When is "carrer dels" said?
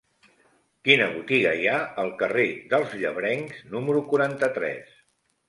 2.23-2.97